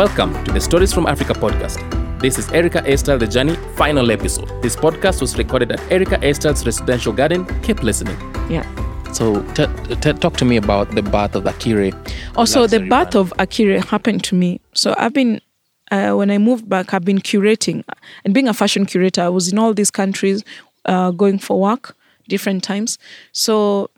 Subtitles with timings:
[0.00, 1.78] Welcome to the Stories from Africa podcast.
[2.20, 4.48] This is Erica Estelle The Journey final episode.
[4.62, 7.44] This podcast was recorded at Erica Estelle's residential garden.
[7.60, 8.16] Keep listening.
[8.48, 8.64] Yeah.
[9.12, 11.92] So, t- t- talk to me about the birth of Akire.
[12.34, 14.62] Also, the birth of Akire happened to me.
[14.72, 15.42] So I've been,
[15.90, 17.84] uh, when I moved back, I've been curating
[18.24, 19.20] and being a fashion curator.
[19.20, 20.42] I was in all these countries
[20.86, 21.94] uh, going for work
[22.26, 22.96] different times.
[23.32, 23.90] So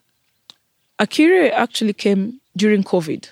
[0.99, 3.31] Akire actually came during COVID.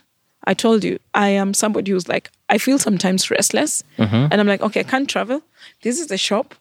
[0.51, 3.85] I told you, I am somebody who's like, I feel sometimes restless,
[4.33, 5.41] and I'm like, okay, I can't travel.
[5.83, 6.55] This is the shop.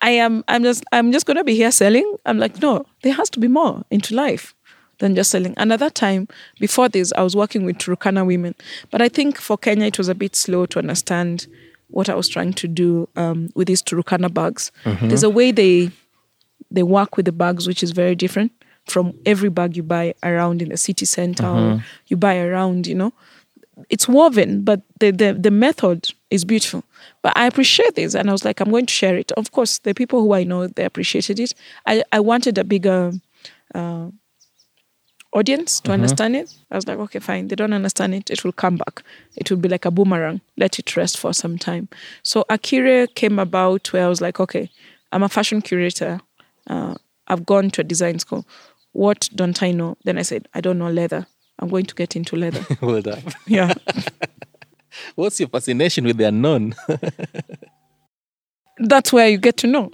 [0.00, 0.44] I am.
[0.46, 0.84] I'm just.
[0.92, 2.08] I'm just gonna be here selling.
[2.24, 4.54] I'm like, no, there has to be more into life
[4.98, 5.54] than just selling.
[5.56, 6.28] And at that time,
[6.60, 8.54] before this, I was working with Turkana women,
[8.92, 11.46] but I think for Kenya it was a bit slow to understand
[11.88, 14.70] what I was trying to do um, with these Turkana bags.
[15.08, 15.90] There's a way they
[16.70, 18.52] they work with the bags, which is very different
[18.86, 22.94] from every bag you buy around in the city center or you buy around, you
[22.94, 23.12] know.
[23.88, 26.84] It's woven, but the, the the method is beautiful.
[27.22, 29.32] But I appreciate this, and I was like, I'm going to share it.
[29.32, 31.54] Of course, the people who I know they appreciated it.
[31.86, 33.12] I I wanted a bigger
[33.74, 34.08] uh,
[35.32, 36.54] audience to understand it.
[36.70, 37.48] I was like, okay, fine.
[37.48, 38.30] They don't understand it.
[38.30, 39.02] It will come back.
[39.36, 40.40] It will be like a boomerang.
[40.56, 41.88] Let it rest for some time.
[42.22, 44.70] So akira came about where I was like, okay,
[45.12, 46.20] I'm a fashion curator.
[46.66, 46.94] Uh,
[47.28, 48.44] I've gone to a design school.
[48.92, 49.96] What don't I know?
[50.04, 51.26] Then I said, I don't know leather.
[51.58, 52.64] I'm going to get into leather.
[52.80, 53.22] well done.
[53.46, 53.74] yeah.
[55.14, 56.74] What's your fascination with the unknown?
[58.78, 59.90] That's where you get to know.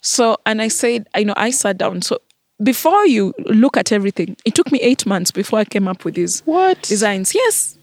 [0.00, 2.02] So, and I said, I know, I sat down.
[2.02, 2.18] So,
[2.62, 6.14] before you look at everything, it took me eight months before I came up with
[6.14, 6.80] these what?
[6.82, 7.34] designs.
[7.34, 7.76] Yes,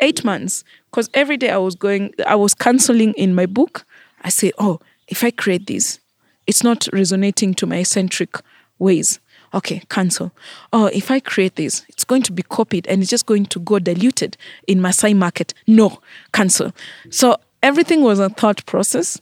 [0.00, 0.64] eight months.
[0.90, 3.84] Because every day I was going, I was canceling in my book.
[4.22, 5.98] I say, oh, if I create this,
[6.46, 8.36] it's not resonating to my eccentric
[8.78, 9.18] ways.
[9.54, 10.32] Okay, cancel.
[10.72, 13.60] Oh, if I create this, it's going to be copied and it's just going to
[13.60, 15.54] go diluted in Masai market.
[15.66, 16.00] No,
[16.32, 16.72] cancel.
[17.10, 19.20] So everything was a thought process.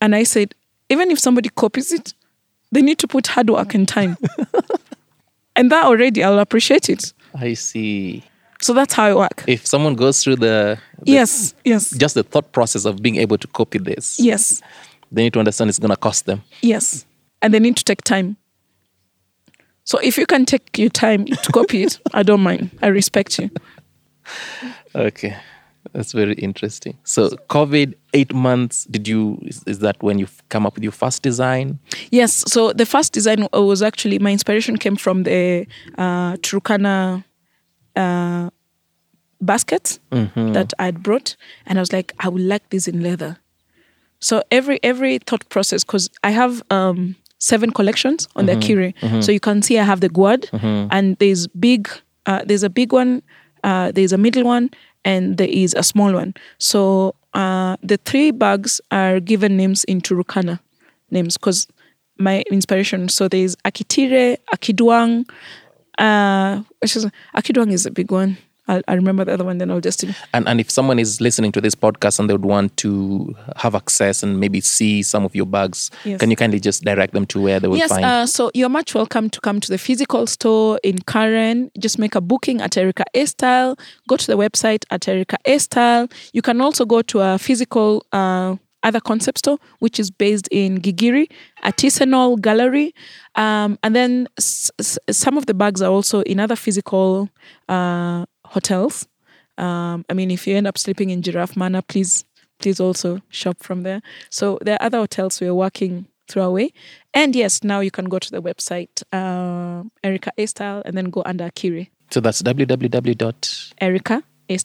[0.00, 0.54] And I said,
[0.88, 2.14] even if somebody copies it,
[2.72, 4.16] they need to put hard work and time.
[5.56, 7.12] and that already, I'll appreciate it.
[7.34, 8.24] I see.
[8.60, 9.44] So that's how I work.
[9.46, 13.38] If someone goes through the, the- Yes, yes, just the thought process of being able
[13.38, 14.62] to copy this, yes,
[15.12, 16.42] they need to understand it's going to cost them.
[16.62, 17.04] yes.
[17.40, 18.36] And they need to take time.
[19.88, 22.70] So if you can take your time to copy it, I don't mind.
[22.82, 23.48] I respect you.
[24.94, 25.34] Okay,
[25.94, 26.98] that's very interesting.
[27.04, 28.84] So, COVID, eight months.
[28.84, 29.38] Did you?
[29.46, 31.78] Is, is that when you come up with your first design?
[32.10, 32.44] Yes.
[32.52, 35.66] So the first design was actually my inspiration came from the
[35.96, 37.24] uh, Turkana
[37.96, 38.50] uh,
[39.40, 41.34] basket that I'd brought,
[41.64, 43.38] and I was like, I would like this in leather.
[44.20, 49.32] So every every thought process, because I have um, seven collections on the Akire, so
[49.32, 50.48] you can see I have the Guad,
[50.90, 51.88] and there's big,
[52.26, 53.22] uh, there's a big one,
[53.64, 54.70] uh, there's a middle one,
[55.04, 56.34] and there is a small one.
[56.58, 60.58] So uh, the three bags are given names in Turkana
[61.10, 61.66] names because
[62.18, 63.08] my inspiration.
[63.08, 65.28] So there's Akitire, Akiduang,
[65.98, 67.06] uh, which is
[67.36, 68.36] Akiduang is a big one.
[68.68, 70.04] I'll, I remember the other one, then I'll just.
[70.34, 73.74] And and if someone is listening to this podcast and they would want to have
[73.74, 76.20] access and maybe see some of your bags, Yes.
[76.20, 78.04] can you kindly just direct them to where they will Yes, find?
[78.04, 81.70] uh, so you're much welcome to come to the physical store in Karen.
[81.78, 83.76] Just make a booking at Erica Estelle.
[84.08, 86.08] Go to the website at Erica Estelle.
[86.32, 90.80] You can also go to a physical uh, other concept store, which is based in
[90.80, 91.26] Gigiri,
[91.64, 92.94] Artisanal Gallery.
[93.34, 97.28] Um, and then s- s- some of the bags are also in other physical
[97.68, 99.06] uh, hotels.
[99.56, 102.24] Um, I mean, if you end up sleeping in Giraffe Manor, please,
[102.58, 104.00] please also shop from there.
[104.30, 106.72] So there are other hotels we are working through our way.
[107.14, 111.22] And yes, now you can go to the website, uh, Erica Estelle, and then go
[111.24, 113.42] under Akiri, so that's www.com.
[113.80, 114.58] Erica A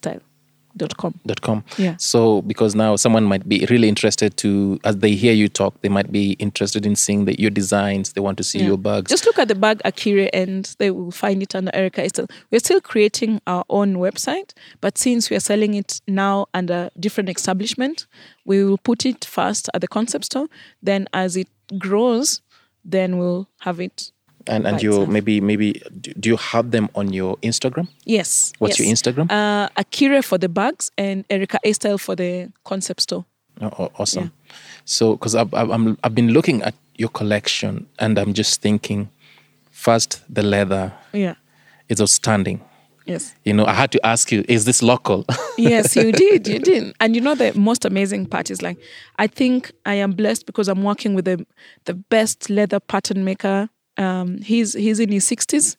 [0.77, 1.63] Style.com.
[1.77, 1.95] Yeah.
[1.97, 5.89] So because now someone might be really interested to, as they hear you talk, they
[5.89, 8.13] might be interested in seeing the, your designs.
[8.13, 8.67] They want to see Yeah.
[8.67, 9.09] your bags.
[9.09, 12.27] Just look at the bag Akiri and they will find it under Erica Estelle.
[12.51, 17.29] We're still creating our own website, but since we are selling it now under different
[17.29, 18.07] establishment,
[18.45, 20.47] we will put it first at the concept store.
[20.81, 21.47] Then as it
[21.77, 22.41] grows,
[22.83, 24.11] then we'll have it.
[24.47, 27.87] And and you maybe maybe do you have them on your Instagram?
[28.03, 28.51] Yes.
[28.59, 28.87] What's yes.
[28.87, 29.31] your Instagram?
[29.31, 33.25] Uh, Akira for the bags and Erica Estelle for the concept store.
[33.61, 34.31] Oh, awesome.
[34.85, 39.09] So, because I've, I've, I'm, I've been looking at your collection and I'm just thinking,
[39.71, 41.35] first, the leather Yeah.
[41.89, 42.61] It's outstanding.
[43.05, 43.35] Yes.
[43.43, 45.25] You know, I had to ask you, is this local?
[45.55, 46.47] Yes, you did.
[46.47, 46.95] You did.
[46.99, 48.79] And you know the most amazing part is like
[49.19, 51.45] I think I am blessed because I'm working with the
[51.85, 53.69] the best leather pattern maker.
[53.97, 55.77] Um, he's he's in his 60s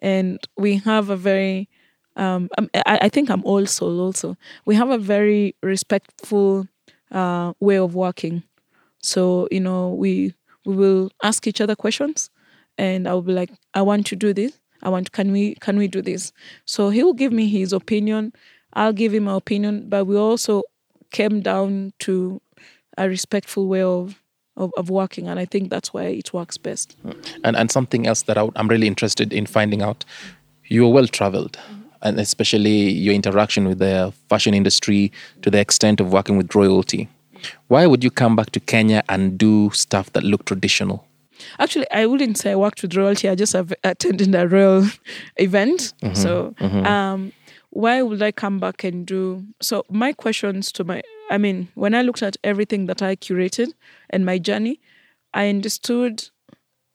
[0.00, 1.68] and we have a very
[2.16, 4.36] um, um, I, I think I'm old soul also.
[4.66, 6.68] We have a very respectful
[7.10, 8.44] uh, way of working.
[9.02, 10.34] So you know, we
[10.64, 12.30] we will ask each other questions,
[12.78, 14.58] and I'll be like, I want to do this.
[14.82, 15.12] I want.
[15.12, 16.32] Can we can we do this?
[16.66, 18.32] So he will give me his opinion.
[18.74, 20.62] I'll give him my opinion, but we also
[21.12, 22.40] came down to
[22.98, 24.22] a respectful way of
[24.56, 27.14] of, of working and i think that's why it works best mm.
[27.44, 30.04] And and something else that I, am really interested in finding out.
[30.66, 31.82] You're well traveled, mm-hmm.
[32.02, 35.12] and especially your interaction with the fashion industry
[35.42, 37.08] to the extent of working with royalty.
[37.68, 41.06] Why would you come back to Kenya and do stuff that look traditional?
[41.58, 43.28] Actually, I wouldn't say I worked with royalty.
[43.28, 44.86] I just have attended a royal
[45.36, 45.92] event.
[46.02, 46.14] Mm-hmm.
[46.14, 46.86] So, mm-hmm.
[46.86, 47.32] um,
[47.70, 49.44] why would I come back and do?
[49.60, 53.72] So, my questions to my, I mean, when I looked at everything that I curated
[54.10, 54.80] and my journey,
[55.32, 56.28] I understood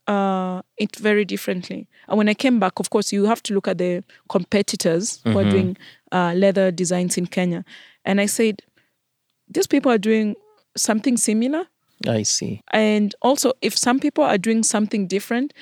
[0.07, 1.87] uh, it very differently.
[2.07, 5.37] And when I came back, of course, you have to look at the competitors who
[5.37, 5.77] are doing
[6.11, 7.63] uh, leather designs in Kenya.
[8.05, 8.61] And I said,
[9.47, 10.35] these people are doing
[10.75, 11.65] something similar.
[12.07, 12.61] I see.
[12.71, 15.53] And also, if some people are doing something different,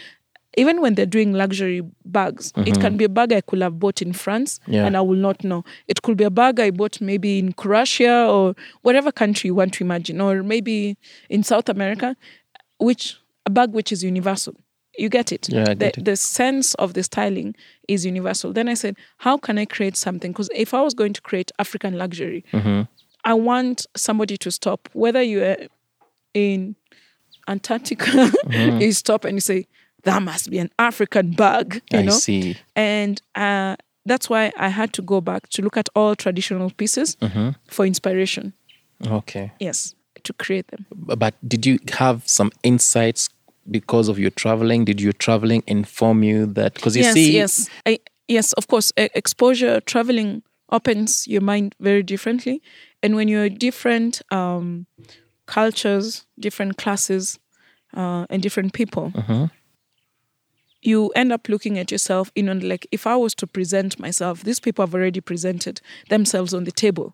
[0.58, 4.02] even when they're doing luxury bags, it can be a bag I could have bought
[4.02, 4.86] in France Yeah.
[4.86, 5.64] and I will not know.
[5.88, 9.74] It could be a bag I bought maybe in Croatia or whatever country you want
[9.76, 10.98] to imagine, or maybe
[11.30, 12.16] in South America,
[12.80, 14.56] which a bag which is universal.
[14.98, 15.48] You get it?
[15.48, 16.06] Yeah, I the, get it.
[16.06, 17.54] the sense of the styling
[17.88, 18.52] is universal.
[18.52, 20.32] Then I said, how can I create something?
[20.32, 22.82] Because if I was going to create African luxury, Mm-hmm.
[23.24, 25.58] I want somebody to stop, whether you're
[26.34, 26.76] in
[27.48, 29.68] Antarctica, you stop and you say,
[30.08, 32.20] that must be an African bug, you I know?
[32.20, 32.56] see.
[32.76, 33.76] And uh,
[34.06, 37.50] that's why I had to go back to look at all traditional pieces Mm-hmm.
[37.68, 38.54] for inspiration.
[39.06, 39.52] Okay.
[39.60, 40.86] Yes, to create them.
[40.92, 43.30] But did you have some insights
[43.70, 44.86] because of your traveling?
[44.86, 46.74] Did your traveling inform you that?
[46.76, 48.54] Because you yes, see, yes, I, yes.
[48.54, 52.62] Of course, exposure, traveling opens your mind very differently,
[53.04, 54.86] and when you're different um,
[55.46, 57.40] cultures, different classes,
[57.96, 59.12] uh, and different people,
[60.82, 62.32] you end up looking at yourself.
[62.36, 66.54] You know, like if I was to present myself, these people have already presented themselves
[66.54, 67.14] on the table.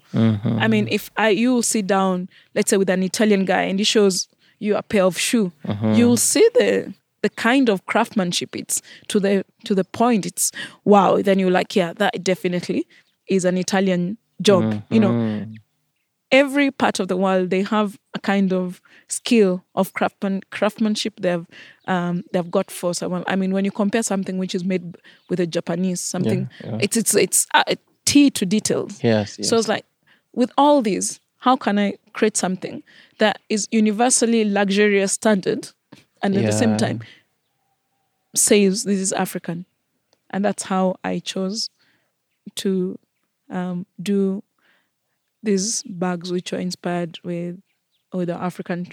[0.62, 3.86] I mean, if I you sit down, let's say with an Italian guy, and he
[3.86, 4.28] shows
[4.60, 5.94] you a pair of shoe, uh-huh.
[5.96, 6.94] you'll see the
[7.24, 10.52] the kind of craftsmanship it's to the to the point it's
[10.84, 12.86] wow then you're like yeah that definitely
[13.28, 15.54] is an italian job you know mm-hmm.
[16.34, 21.46] Every part of the world they have a kind of skill of craftsman craftsmanship they've
[21.88, 24.98] um, they've got for someone i mean when you compare something which is made
[25.30, 26.78] with a japanese something yeah.
[26.82, 27.64] it's it's it's uh,
[28.06, 29.50] tea to details yes, yes.
[29.50, 29.86] so it's like,
[30.34, 32.84] with all these, how can I create something
[33.20, 35.70] that is universally luxurious standard
[36.22, 37.02] and at the same time
[38.36, 39.66] says this is African?
[40.30, 41.70] And that's how I chose
[42.56, 42.98] to
[43.50, 44.44] um, do
[45.44, 47.60] these bags which are inspired with
[48.14, 48.88] with the African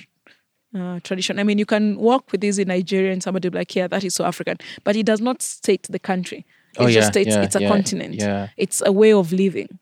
[0.77, 1.39] uh, tradition.
[1.39, 3.87] I mean, you can walk with these in Nigeria and somebody will be like, yeah,
[3.89, 4.57] that is so African.
[4.85, 6.47] But it does not state the country.
[6.75, 8.15] It Oh, just yeah, states yeah, it's a yeah, continent.
[8.15, 8.49] yeah.
[8.57, 9.79] It's a way of living.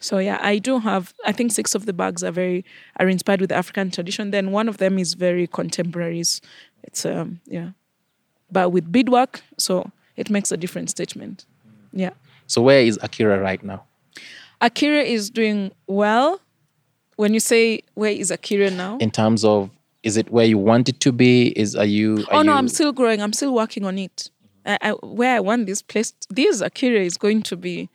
[0.00, 1.12] So yeah, I do have.
[1.26, 2.64] I think six of the bags are very
[2.98, 4.30] are inspired with the African tradition.
[4.30, 6.20] Then one of them is very contemporary.
[6.20, 6.40] It's,
[6.82, 7.70] it's um yeah,
[8.50, 11.44] but with beadwork, so it makes a different statement.
[11.92, 12.10] Yeah,
[12.46, 13.84] so where is Akira right now?
[14.60, 16.40] Akira is doing well.
[17.16, 18.98] When you say where is Akira now?
[18.98, 19.70] In terms of,
[20.02, 21.48] is it where you want it to be?
[21.58, 22.24] Is are you?
[22.30, 23.20] Are oh no, you- I'm still growing.
[23.20, 24.30] I'm still working on it.
[24.66, 27.88] I, I, where I want this place, this Akira is going to be,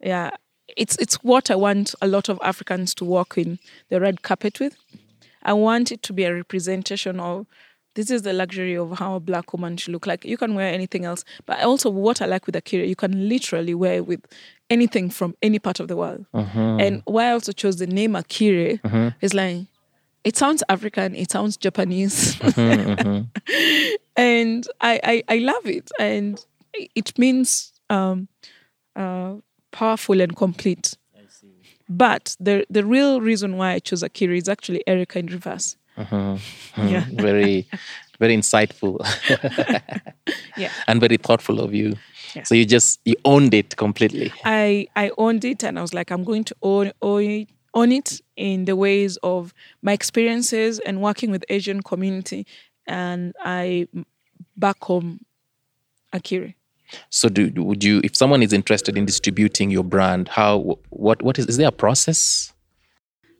[0.00, 0.30] yeah,
[0.76, 3.58] it's it's what I want a lot of Africans to walk in
[3.88, 4.76] the red carpet with.
[5.42, 7.46] I want it to be a representation of
[7.94, 10.24] this is the luxury of how a black woman should look like.
[10.24, 13.74] You can wear anything else, but also what I like with Akira, you can literally
[13.74, 14.20] wear it with
[14.70, 16.26] anything from any part of the world.
[16.34, 16.80] Mm-hmm.
[16.80, 19.08] And why I also chose the name Akira mm-hmm.
[19.20, 19.66] is like
[20.24, 22.34] it sounds African, it sounds Japanese.
[22.36, 26.44] Mm-hmm, and I, I I love it, and
[26.94, 28.28] it means um,
[28.96, 29.34] uh,
[29.70, 30.96] powerful and complete.
[31.88, 35.76] But the the real reason why I chose Akira is actually Erica in reverse.
[35.96, 37.66] Yeah, very,
[38.18, 39.00] very insightful
[40.56, 40.70] yeah.
[40.86, 41.94] and very thoughtful of you.
[42.36, 42.42] Yeah.
[42.42, 44.30] So you just you owned it completely.
[44.44, 47.92] I I owned it, and I was like, I'm going to own own it, own
[47.92, 52.46] it in the ways of my experiences and working with Asian community,
[52.86, 53.88] and I
[54.54, 55.20] back home
[56.12, 56.52] Akira.
[57.08, 61.38] So do would you if someone is interested in distributing your brand, how what what
[61.38, 62.52] is is there a process?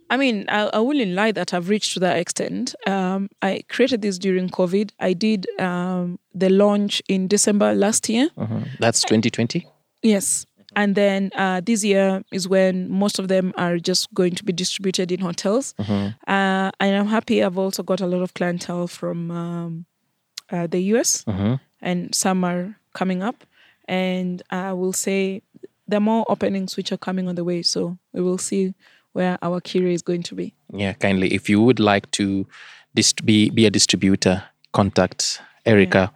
[0.09, 2.75] I mean, I, I wouldn't lie that I've reached to that extent.
[2.87, 4.93] Um, I created this during COVID.
[5.01, 8.29] I did um, the launch in December last year.
[8.37, 8.61] Uh-huh.
[8.79, 9.67] That's 2020.
[10.03, 10.47] Yes.
[10.77, 14.53] And then uh, this year is when most of them are just going to be
[14.53, 15.75] distributed in hotels.
[16.27, 17.43] Uh, and I'm happy.
[17.43, 19.87] I've also got a lot of clientele from um,
[20.51, 21.25] uh, the US,
[21.81, 23.45] and some are coming up.
[23.89, 25.43] And I will say
[25.89, 27.63] there are more openings which are coming on the way.
[27.63, 28.75] So we will see
[29.17, 30.53] where our Kiri is going to be.
[30.73, 31.33] Yeah, kindly.
[31.33, 32.47] If you would like to
[32.95, 36.13] dist- be, be a distributor, contact Erica.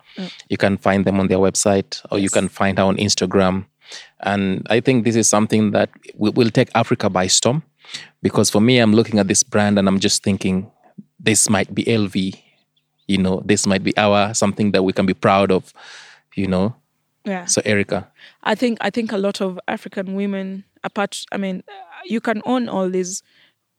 [0.51, 3.65] You can find them on their website or you can find her on Instagram.
[4.21, 7.63] And I think this is something that will take Africa by storm
[8.23, 10.71] because for me, I'm looking at this brand and I'm just thinking,
[11.19, 12.39] this might be LV,
[13.09, 15.73] you know, this might be our something that we can be proud of,
[16.35, 16.77] you know.
[17.25, 17.47] Yeah.
[17.47, 18.09] So, Erica,
[18.43, 21.63] I think I think a lot of African women, apart, I mean,
[22.05, 23.23] you can own all these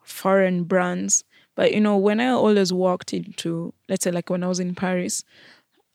[0.04, 1.24] foreign brands,
[1.56, 4.76] but you know, when I always walked into, let's say, like when I was in
[4.76, 5.24] Paris,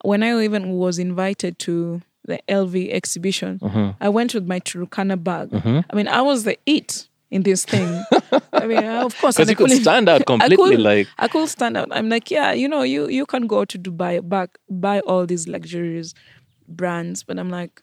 [0.02, 3.90] when I even was invited to the LV exhibition, mm-hmm.
[4.00, 5.50] I went with my Turkana bag.
[5.50, 5.80] Mm-hmm.
[5.90, 8.04] I mean, I was the it in this thing.
[8.52, 11.48] I mean, of course, because you could stand out I completely could, like, I could
[11.48, 11.88] stand out.
[11.90, 15.48] I'm like, yeah, you know, you you can go to Dubai, back buy all these
[15.48, 16.14] luxurious
[16.68, 17.82] brands, but I'm like,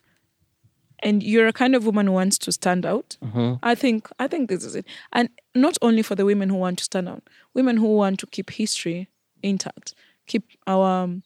[1.03, 3.17] and you're a kind of woman who wants to stand out.
[3.62, 6.77] I think I think this is it, and not only for the women who want
[6.79, 9.07] to stand out, women who want to keep history
[9.41, 9.93] intact,
[10.27, 11.24] keep our um,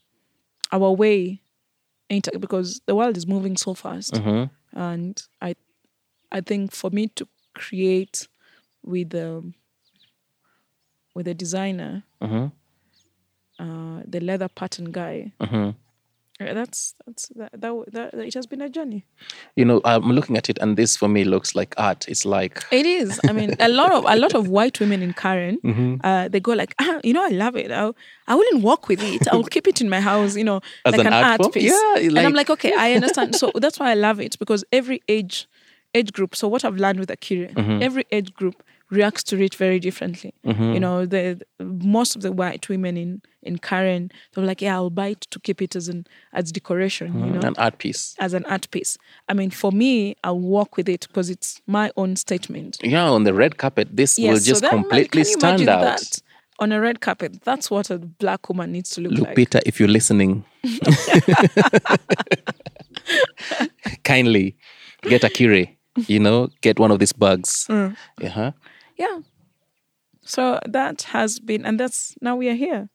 [0.72, 1.42] our way
[2.10, 4.16] intact, because the world is moving so fast,
[4.74, 5.56] and I
[6.32, 8.28] I think for me to create
[8.84, 9.54] with um,
[11.16, 12.04] with a designer,
[13.60, 15.34] uh, the leather pattern guy.
[16.40, 19.06] That's that's that, that, that it has been a journey.
[19.56, 22.08] you know, I'm looking at it and this for me looks like art.
[22.08, 23.20] It's like, It is.
[23.28, 25.58] I mean, a lot of a lot of white women in Karen,
[26.04, 27.72] uh, they go like, ah, you know, I love it.
[27.72, 27.92] I
[28.28, 29.28] I wouldn't walk with it.
[29.32, 30.36] I'll keep it in my house.
[30.36, 31.52] You know, As like an art form?
[31.54, 31.72] piece.
[31.72, 33.36] Yeah, and I'm like- like, okay, I understand.
[33.36, 35.48] so that's why I love it because every age
[35.96, 36.36] age group.
[36.36, 37.50] So what I've learned with Akira,
[37.82, 40.34] every age group reacts to it very differently.
[40.44, 44.90] You know, the most of the white women in in Karen, they're like, yeah, I'll
[44.90, 47.20] buy it to keep it as an as decoration.
[47.20, 48.16] You know, an art piece.
[48.20, 48.98] as an art piece.
[49.30, 52.78] I mean, for me, I'll walk with it because it's my own statement.
[52.82, 55.70] Yeah, on the red carpet, this will Yes, so just that- completely can you stand
[55.70, 55.82] out.
[55.82, 56.22] That
[56.60, 59.36] on a red carpet, that's what a black woman needs to look like.
[59.36, 60.44] Lupita, if you're listening,
[64.04, 64.56] kindly
[65.04, 65.70] get a kire,
[66.08, 67.66] you know, get one of these bugs.
[67.70, 67.96] Mm.
[68.24, 68.52] Uh-huh.
[68.98, 69.20] Yeah.
[70.22, 72.90] So that has been, and that's now we are here.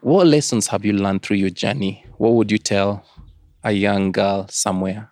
[0.00, 2.04] What lessons have you learned through your journey?
[2.18, 3.04] What would you tell
[3.64, 5.10] a young girl somewhere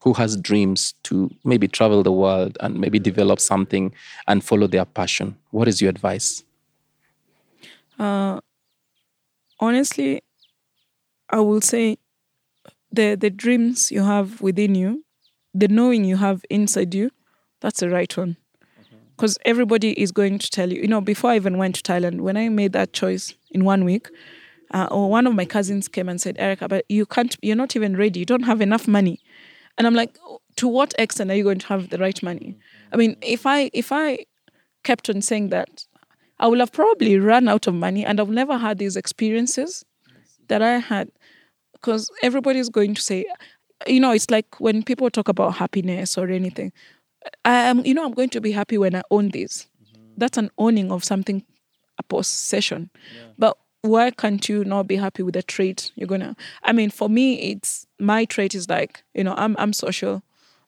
[0.00, 3.94] who has dreams to maybe travel the world and maybe develop something
[4.26, 5.36] and follow their passion?
[5.50, 6.42] What is your advice?
[7.98, 8.40] Uh,
[9.60, 10.22] honestly,
[11.30, 11.98] I will say
[12.90, 15.04] the the dreams you have within you,
[15.54, 17.10] the knowing you have inside you,
[17.60, 18.36] that's the right one.
[19.22, 20.80] Because everybody is going to tell you.
[20.80, 23.84] You know, before I even went to Thailand, when I made that choice in one
[23.84, 24.08] week,
[24.72, 27.96] uh, one of my cousins came and said, Erica, but you can't, you're not even
[27.96, 28.18] ready.
[28.18, 29.20] You don't have enough money.
[29.78, 30.18] And I'm like,
[30.56, 32.58] to what extent are you going to have the right money?
[32.92, 34.26] I mean, if I if I
[34.82, 35.86] kept on saying that,
[36.40, 39.84] I would have probably run out of money and I've never had these experiences
[40.48, 41.12] that I had.
[41.74, 43.24] Because everybody's going to say,
[43.86, 46.72] you know, it's like when people talk about happiness or anything.
[47.44, 49.66] I am, you know, I'm going to be happy when I own this.
[50.16, 51.44] That's an owning of something,
[51.98, 52.90] a possession.
[53.38, 56.36] But why can't you not be happy with a trait you're gonna?
[56.62, 60.22] I mean, for me, it's my trait is like, you know, I'm I'm social.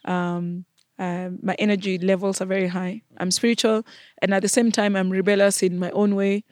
[0.05, 0.65] Um,
[0.99, 3.03] um, my energy levels are very high.
[3.19, 3.85] I'm spiritual,
[4.23, 6.45] and at the same time, I'm rebellious in my own way.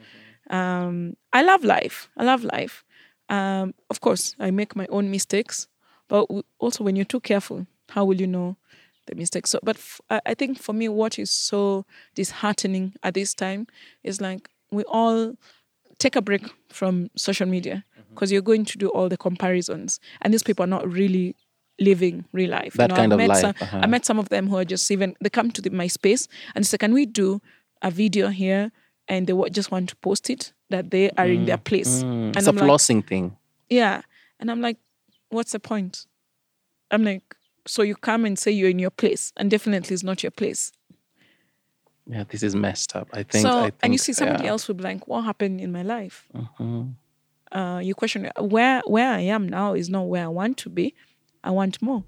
[0.50, 2.09] Um, I love life.
[2.16, 2.85] I love life.
[3.28, 5.68] Um, of course, I make my own mistakes,
[6.09, 6.26] but
[6.59, 8.56] also when you're too careful, how will you know
[9.06, 9.50] the mistakes?
[9.50, 13.66] So, but f- I I think for me, what is so disheartening at this time
[14.02, 15.35] is like we all
[15.99, 18.14] take a break from social media mm-hmm.
[18.14, 21.35] because you're going to do all the comparisons, and these people are not really
[21.80, 22.75] living real life.
[22.75, 23.80] That I kind of met life, Some, uh-huh.
[23.82, 26.28] I met some of them who are just even they come to the, my space
[26.54, 27.40] and say, "Can we do
[27.82, 28.71] a video here?"
[29.09, 32.02] And they just want to post it that they are in their mm, place.
[32.02, 32.26] Mm.
[32.26, 33.37] And It's a I'm like, flossing thing.
[33.68, 34.02] yeah.
[34.38, 34.78] And I'm like,
[35.28, 36.06] what's the point?
[36.90, 37.23] I'm like,
[37.66, 40.73] so you come and say you're in your place, and definitely it's not your place.
[42.07, 43.09] Yeah, this is messed up.
[43.12, 43.42] I think.
[43.42, 44.50] so, I think and you see somebody yeah.
[44.50, 46.28] else will be like, what happened in my life?
[47.52, 50.95] Uh, you question where where I am now is not where I want to be.
[51.45, 52.04] I want more,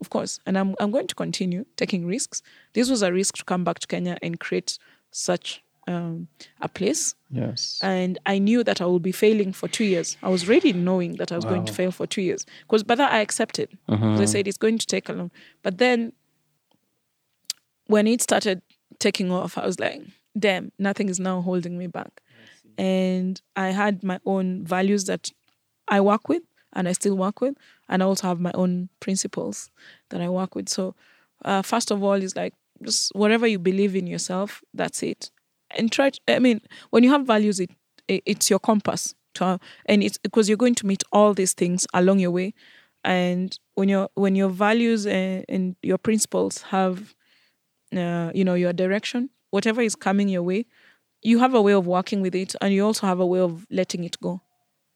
[0.00, 2.42] of course, and I'm I'm going to continue taking risks.
[2.72, 4.78] This was a risk to come back to Kenya and create
[5.10, 6.28] such um,
[6.60, 7.80] a place Yes.
[7.82, 10.16] and I knew that I would be failing for two years.
[10.22, 12.44] I was ready knowing that I was going to fail for two years.
[12.62, 13.68] Because but that I accepted.
[13.88, 15.30] 'Cause I said it's going to take a long.
[15.62, 16.12] But then
[17.86, 18.62] when it started
[18.98, 20.02] taking off, I was like,
[20.38, 22.22] damn, nothing is now holding me back.
[22.78, 25.30] And I had my own values that
[25.88, 27.54] I work with and I still work with.
[27.88, 29.70] And I also have my own principles
[30.10, 30.68] that I work with.
[30.68, 30.94] So
[31.44, 35.30] uh, first of all is like just whatever you believe in yourself, that's it.
[35.76, 36.60] And try to, I mean,
[36.90, 37.70] when you have values, it,
[38.08, 41.86] it it's your compass to, and it's because you're going to meet all these things
[41.94, 42.54] along your way.
[43.04, 47.14] And when your when your values and, and your principles have
[47.96, 50.66] uh, you know your direction whatever is coming your way
[51.22, 53.66] you have a way of working with it and you also have a way of
[53.70, 54.40] letting it go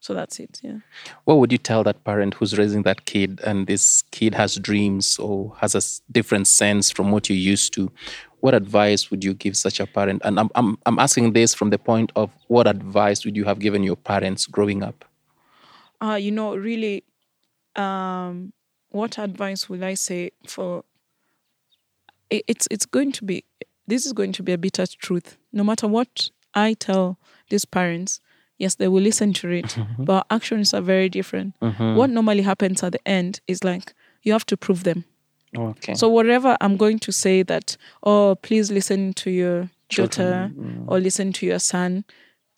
[0.01, 0.79] so that's it yeah
[1.25, 5.19] What would you tell that parent who's raising that kid and this kid has dreams
[5.19, 7.91] or has a different sense from what you used to?
[8.41, 10.23] What advice would you give such a parent?
[10.25, 13.59] And I'm, I'm, I'm asking this from the point of what advice would you have
[13.59, 15.05] given your parents growing up?
[16.03, 17.05] uh, you know really
[17.75, 18.53] um,
[18.91, 20.85] what advice would i say for
[22.31, 23.45] it, it's it's going to be
[23.87, 25.39] this is going to be a bitter truth.
[25.53, 27.19] No matter what i tell
[27.51, 28.21] these parents
[28.59, 31.55] yes they will listen to it but actions are very different.
[31.61, 35.05] What normally happens at the end is like you have to prove them
[35.57, 35.95] Okay.
[35.95, 40.85] So whatever I'm going to say that, oh, please listen to your daughter mm.
[40.87, 42.05] or listen to your son,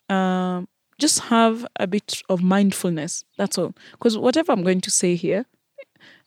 [0.09, 0.67] um,
[0.97, 3.23] just have a bit of mindfulness.
[3.37, 3.73] That's all.
[3.91, 5.45] Because whatever I'm going to say here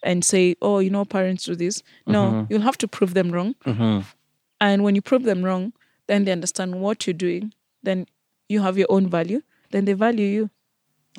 [0.03, 2.45] and say, oh, you know, parents do this, no, mm-hmm.
[2.49, 3.55] you'll have to prove them wrong.
[3.67, 4.01] Mm-hmm.
[4.61, 5.73] And when you prove them wrong,
[6.07, 7.53] then they understand what you're doing.
[7.83, 8.07] Then
[8.49, 9.43] you have your own value.
[9.71, 10.51] Then they value you.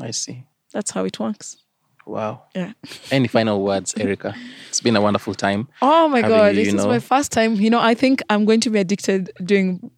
[0.02, 0.46] I see.
[0.72, 1.58] That's how it works.
[2.06, 2.44] Wow.
[2.56, 2.74] Yeah.
[3.12, 4.36] Any final words, Erica?
[4.70, 5.68] It's been a wonderful time.
[5.82, 6.90] Oh my god, you, this you is know.
[6.90, 7.56] my first time.
[7.56, 9.92] You know, I think I'm going to be addicted doing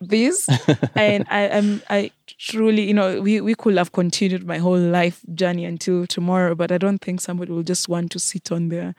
[0.00, 0.48] this,
[0.94, 1.82] and I am.
[1.90, 6.54] I truly, you know, we we could have continued my whole life journey until tomorrow,
[6.54, 8.94] but I don't think somebody will just want to sit on there,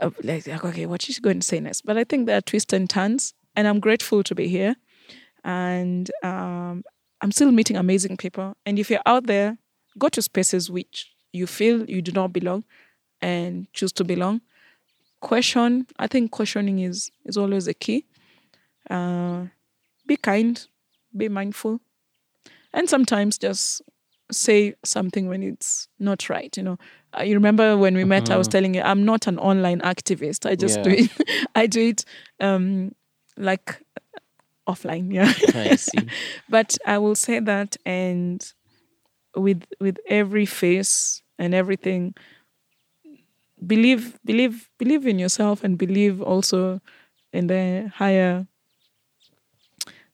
[0.00, 1.82] uh, like, like, okay, what is she going to say next?
[1.82, 4.76] But I think there are twists and turns, and I'm grateful to be here,
[5.42, 6.84] and um,
[7.20, 8.56] I'm still meeting amazing people.
[8.64, 9.58] And if you're out there,
[9.98, 12.64] go to spaces which you feel you do not belong,
[13.20, 14.40] and choose to belong.
[15.20, 18.04] Question i think questioning is is always a key.
[18.90, 19.46] Uh
[20.06, 20.66] be kind
[21.16, 21.80] be mindful
[22.74, 23.80] and sometimes just
[24.30, 26.78] say something when it's not right you know.
[27.18, 30.44] Uh, you remember when we met i was telling you i'm not an online activist.
[30.50, 31.10] I just do it.
[31.54, 32.04] I do it
[32.40, 32.92] um
[33.36, 33.80] like
[34.66, 35.32] offline yeah.
[35.54, 36.06] I see.
[36.48, 38.44] but I will say that and
[39.36, 42.14] with with every face and everything
[43.66, 46.80] believe believe believe in yourself and believe also
[47.32, 48.46] in the higher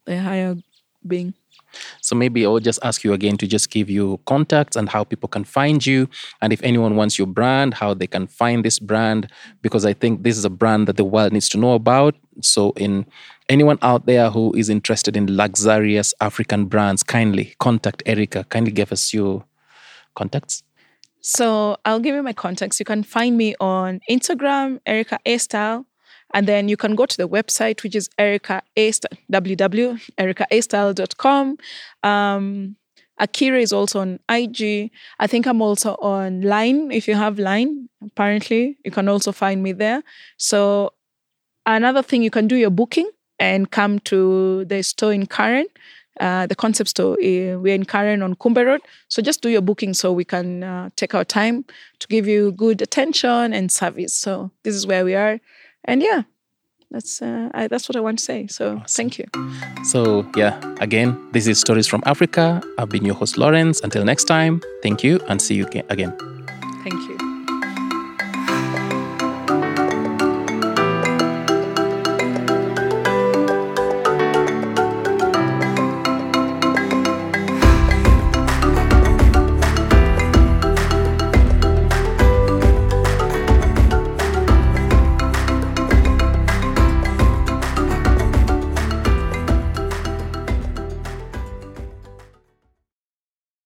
[0.07, 0.57] the higher
[1.07, 1.35] being
[2.01, 5.29] So maybe I'll just ask you again to just give you contacts and how people
[5.29, 6.09] can find you.
[6.41, 9.31] And if anyone wants your brand, how they can find this brand,
[9.63, 12.17] because I think this is a brand that the world needs to know about.
[12.43, 13.07] So, in
[13.49, 18.45] anyone out there who is interested in luxurious African brands, kindly contact Erica.
[18.45, 19.45] Kindly give us your
[20.15, 20.63] contacts.
[21.21, 22.79] So I'll give you my contacts.
[22.79, 25.87] You can find me on Instagram, Erica Estelle.
[26.33, 29.11] And then you can go to the website, which is Erica Estelle.
[32.03, 32.77] Um,
[33.19, 34.91] Akira is also on IG.
[35.19, 36.91] I think I'm also on Line.
[36.91, 40.03] If you have Line, apparently, you can also find me there.
[40.39, 40.95] So
[41.67, 45.67] another thing, you can do your booking and come to the store in Karen.
[46.19, 48.81] Uh, the concept store, uh, we're in Karen on Kumbe Road.
[49.09, 51.65] So just do your booking so we can uh, take our time
[52.01, 54.13] to give you good attention and service.
[54.13, 55.41] So this is where we are.
[55.85, 56.25] And yeah,
[56.91, 58.47] that's uh, I, that's what I want to say.
[58.49, 59.27] So thank you.
[59.85, 62.61] So, yeah, again, this is Stories from Africa.
[62.77, 63.81] I've been your host, Lawrence.
[63.81, 66.17] Until next time, thank you and see you again.
[66.83, 67.20] Thank you.